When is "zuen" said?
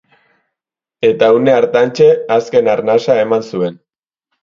3.55-3.83